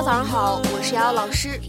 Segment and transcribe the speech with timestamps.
[0.00, 1.60] 早上好，我是瑶瑶老师，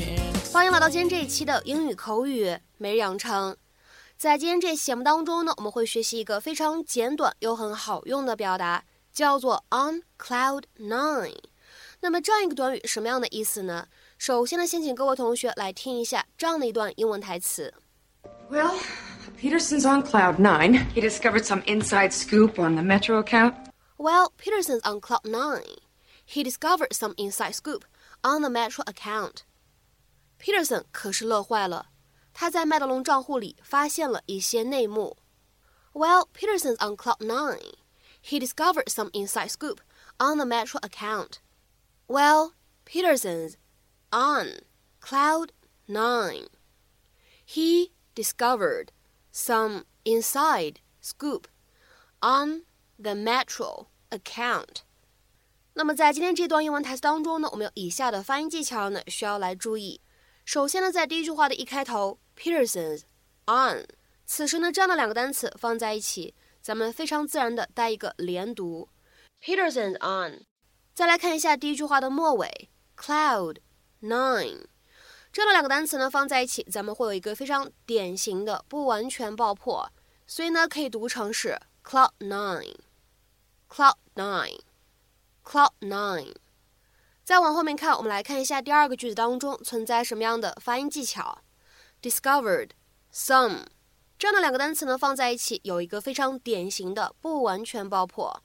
[0.53, 3.57] 欢迎来到今天这一期的英语口语每日养成。
[4.15, 11.35] 在今天这期节目当中呢，我们会学习一个非常简短又很好用的表达，叫做 on cloud nine。
[11.99, 13.85] 那么这样一个短语什么样的意思呢？
[14.17, 17.73] 首先呢，先请各位同学来听一下这样的一段英文台词。
[18.49, 18.77] Well,
[19.37, 20.85] Peterson's on cloud nine.
[20.95, 23.55] He discovered some inside scoop on the Metro account.
[23.97, 25.79] Well, Peterson's on cloud nine.
[26.25, 27.81] He discovered some inside scoop
[28.22, 29.44] on the Metro account.
[30.38, 31.90] Peterson 可是乐坏了，
[32.32, 35.16] 他在麦德龙账户里发现了一些内幕。
[35.92, 37.74] Well, Peterson's on cloud nine.
[38.22, 39.78] He discovered some inside scoop
[40.18, 41.38] on the Metro account.
[42.06, 42.52] Well,
[42.84, 43.54] Peterson's
[44.10, 44.60] on
[45.00, 45.52] cloud
[45.86, 46.48] nine.
[47.46, 48.88] He discovered
[49.32, 51.46] some inside scoop
[52.20, 52.62] on
[52.98, 54.82] the Metro account.
[55.73, 60.01] 那么在今天这段英文台词当中呢，我们有以下的发音技巧呢，需要来注意。
[60.43, 63.03] 首先呢，在第一句话的一开头，Peterson's
[63.45, 63.85] on，
[64.25, 68.89] 此时呢，这样的两个单词放在一起，咱们非常自然的带一个连读
[69.41, 70.45] ，Peterson's on。
[70.93, 73.57] 再来看一下第一句话的末尾，cloud
[74.01, 74.65] nine，
[75.31, 79.89] 这样的两个单词呢放在一起，咱们会有一个非常典型的不完全爆破，
[80.27, 84.59] 所以呢，可以读成是 cloud nine，cloud nine。
[85.51, 86.33] Cloud nine，
[87.25, 91.43] 再往后面看，我们来看一下第二个句子当中存在什么样的发音技巧。
[92.01, 92.69] Discovered
[93.13, 93.65] some
[94.17, 98.41] 这样的两个单词呢放在一起，有一个非常典型的不完全爆破。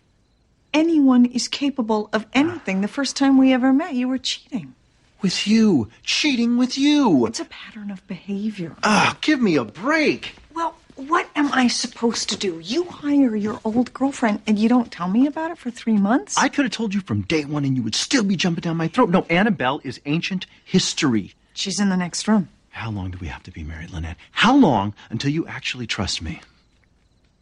[0.73, 2.81] Anyone is capable of anything.
[2.81, 4.73] The first time we ever met, you were cheating.
[5.21, 5.89] With you.
[6.03, 7.25] Cheating with you.
[7.25, 8.75] It's a pattern of behavior.
[8.83, 10.35] Ah, give me a break.
[10.55, 12.59] Well, what am I supposed to do?
[12.63, 16.37] You hire your old girlfriend and you don't tell me about it for three months?
[16.37, 18.77] I could have told you from day one and you would still be jumping down
[18.77, 19.09] my throat.
[19.09, 21.33] No, Annabelle is ancient history.
[21.53, 22.49] She's in the next room.
[22.81, 24.17] How long do we have to be married, Lynette?
[24.31, 26.41] How long until you actually trust me?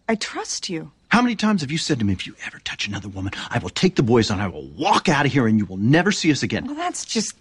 [0.09, 0.91] I trust you.
[1.07, 3.59] How many times have you said to me, if you ever touch another woman, I
[3.59, 6.11] will take the boys and I will walk out of here and you will never
[6.11, 6.65] see us again?
[6.65, 7.35] Well, that's just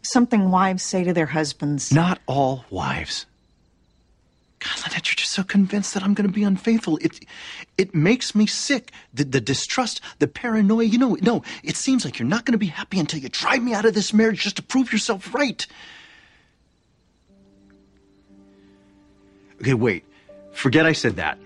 [0.00, 1.92] something wives say to their husbands.
[1.92, 3.26] Not all wives.
[4.60, 6.96] God, Lynette, you're just so convinced that I'm going to be unfaithful.
[7.02, 7.26] It,
[7.76, 8.90] it makes me sick.
[9.12, 10.84] The, the distrust, the paranoia.
[10.84, 13.62] You know, no, it seems like you're not going to be happy until you drive
[13.62, 15.66] me out of this marriage just to prove yourself right.
[19.62, 20.04] Okay, wait.
[20.52, 21.38] Forget I said that.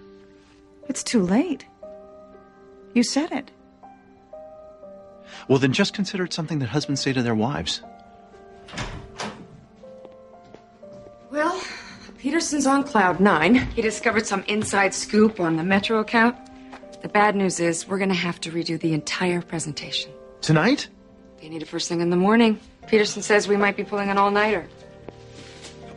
[0.89, 1.67] It's too late.
[2.95, 3.51] You said it.
[5.49, 7.83] Well, then just consider it something that husbands say to their wives.
[11.31, 11.61] Well,
[12.19, 13.55] Peterson's on cloud nine.
[13.55, 16.37] He discovered some inside scoop on the Metro account.
[17.03, 20.11] The bad news is we're going to have to redo the entire presentation.
[20.41, 20.89] Tonight?
[21.41, 22.59] They need it first thing in the morning.
[22.87, 24.67] Peterson says we might be pulling an all-nighter.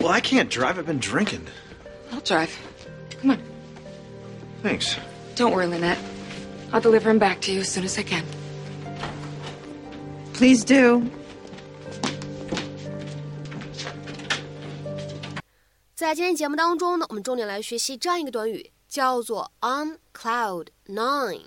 [0.02, 0.78] Well, I can't drive.
[0.78, 1.48] I've been drinking.
[2.12, 2.50] I'll drive.
[3.22, 3.40] Come on.
[4.62, 4.98] Thanks.
[5.36, 6.00] Don't worry, Lynette.
[6.72, 8.24] I'll deliver him back to you as soon as I can.
[10.34, 11.04] Please do.
[15.96, 21.44] 在今天节目当中呢，我们重点来学习这样一个短语，叫做 on cloud nine。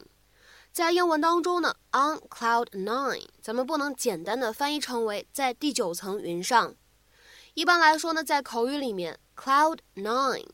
[0.73, 6.75] 在英文当中呢，on cloud nine，咱们不能简单的翻译成为在第九层云上。
[7.55, 10.48] 一般来说呢，在口语里面 ，cloud nine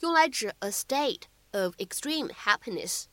[0.00, 1.22] 用来指 a state
[1.52, 3.04] of extreme happiness，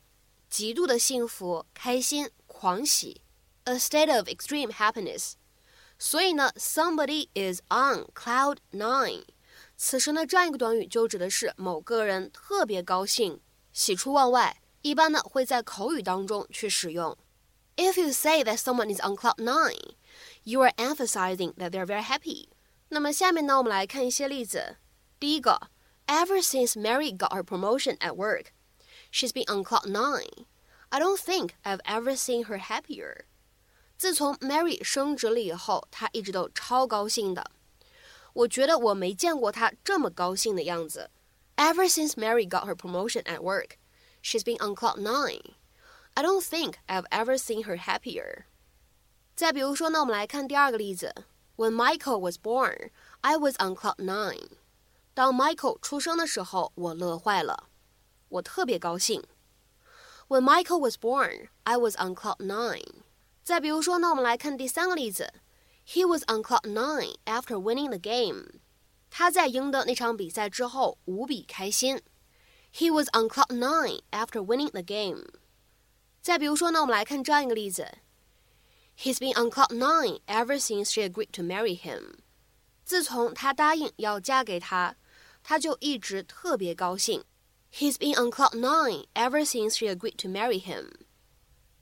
[0.49, 3.21] 极度的幸福、开心、狂喜，
[3.65, 5.33] a state of extreme happiness。
[5.99, 9.25] 所以呢，somebody is on cloud nine。
[9.75, 13.41] 此时呢，这样一个短语就指的是某个人特别高兴、
[13.73, 14.61] 喜出望外。
[14.83, 17.17] 一般呢会在口语当中去使用。
[17.75, 19.95] If you say that someone is on cloud nine,
[20.43, 22.47] you are emphasizing that they're very happy。
[22.89, 24.77] 那么下面呢，我们来看一些例子。
[25.21, 25.69] 第一个，
[26.07, 28.47] Ever since Mary got her promotion at work,
[29.11, 30.45] she's been on cloud nine.
[30.89, 33.25] I don't think I've ever seen her happier.
[33.97, 37.51] 自从 Mary 升职了以后，她一直都超高兴的。
[38.33, 41.09] 我觉得我没见过她这么高兴的样子。
[41.55, 43.77] Ever since Mary got her promotion at work,
[44.21, 45.55] she's been on cloud nine.
[46.13, 48.43] I don't think I've ever seen her happier.
[49.35, 51.13] 再比如说呢，我们来看第二个例子。
[51.57, 54.49] When Michael was born, I was on cloud nine.
[55.13, 57.69] 当 Michael 出生的时候，我乐坏了，
[58.29, 59.23] 我特别高兴。
[60.27, 63.03] When Michael was born, I was on cloud nine.
[63.43, 65.33] 再比如说呢，我们来看第三个例子。
[65.87, 68.59] He was on cloud nine after winning the game.
[69.09, 72.01] 他在赢得那场比赛之后无比开心。
[72.73, 75.25] He was on cloud nine after winning the game.
[76.21, 77.99] 再比如说呢，我们来看这样一个例子：
[78.97, 82.17] He's been on cloud nine ever since she agreed to marry him.
[82.83, 84.97] 自从他答应要嫁给他，
[85.42, 87.24] 他就一直特别高兴。
[87.72, 90.92] He's been on cloud nine ever since she agreed to marry him.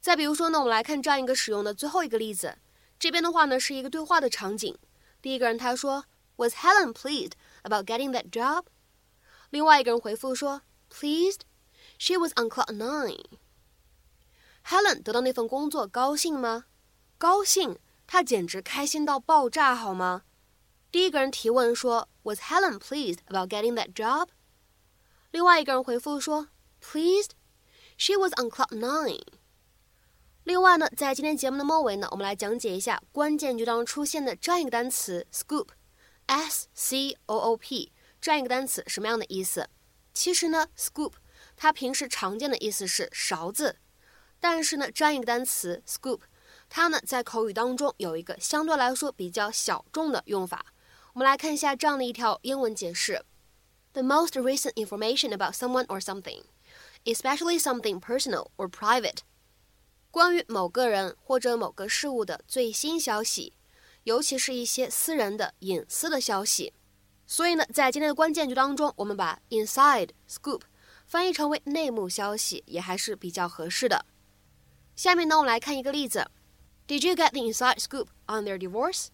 [0.01, 2.59] 再比如说呢，我们来看这样一个使用的最后一个例子。
[2.99, 4.79] 这边的话呢是一个对话的场景。
[5.23, 6.05] 第一个人他说
[6.37, 8.67] ：“Was Helen pleased about getting that job？”
[9.51, 11.41] 另外一个人回复说：“Pleased?
[11.99, 13.25] She was on cloud nine.”
[14.65, 16.67] Helen 得到那份工作高兴吗？
[17.19, 20.23] 高兴，她简直开心到爆炸，好吗？
[20.93, 24.29] 第一个人提问说：“Was Helen pleased about getting that job？”
[25.31, 26.49] 另外一个人回复说
[26.83, 27.31] ：“Pleased?
[27.97, 29.23] She was on cloud nine.”
[30.45, 39.69] 另外呢，在今天节目的末尾呢，我们来讲解一下关键句当中出现的这样一个单词 “scoop”，s c o o p，这样一个单词什么样的意思？
[40.13, 41.13] 其实呢，scoop
[41.57, 43.77] 它平时常见的意思是勺子，
[44.41, 46.21] 但是呢，这样一个单词 “scoop”，
[46.69, 50.65] 它呢在口语当中有一个相对来说比较小众的用法。
[51.13, 53.25] 我们来看一下这样的一条英文解释
[53.95, 56.45] ：The most recent information about someone or something,
[57.05, 59.19] especially something personal or private.
[60.13, 63.55] 关于某个人或者某个事物的最新消息，
[64.05, 66.73] 尤其是一些私人的隐私的消息。
[67.27, 70.63] 所以呢，在今天的关键句当中，我们把 inside scoop
[71.07, 74.07] 翻译成为内幕消息，也还是比较合适的。
[74.95, 76.31] 下面呢，我们来看一个例子
[76.87, 79.09] ：Did you get the inside scoop on their divorce？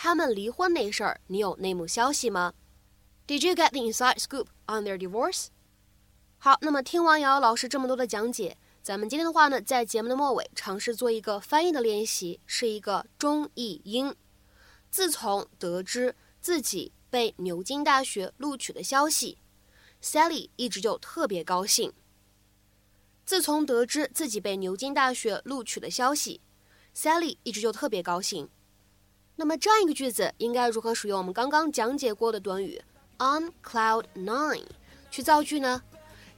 [0.00, 2.54] 他们离婚那事儿，你有内幕消息吗
[3.26, 5.48] ？Did you get the inside scoop on their divorce？
[6.38, 8.56] 好，那么听完瑶瑶老师这么多的讲解。
[8.80, 14.14] 咱们今天的话呢，在节目的末尾尝试做一个翻译的练习，是一个中译英。
[14.88, 19.38] 自从得知自己被牛津大学录取的消息
[20.00, 21.92] ，Sally 一直就特别高兴。
[23.26, 26.40] 自从得知自己被牛津大学录取的消息
[26.94, 28.48] ，Sally 一直就特别高兴。
[29.40, 32.82] 那么这样一个句子应该如何使用我们刚刚讲解过的短语
[33.18, 34.64] on cloud nine
[35.12, 35.80] 去造句呢？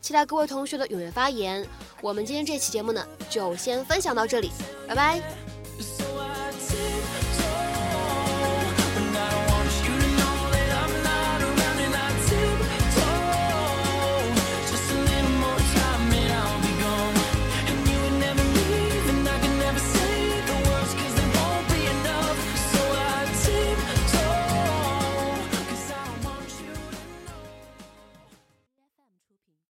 [0.03, 1.67] 期待各位同学的踊跃发言。
[2.03, 4.51] 我们今天这期节目呢，就先分享到这里，
[4.87, 5.50] 拜拜。